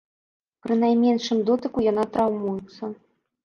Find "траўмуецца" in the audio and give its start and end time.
2.19-2.95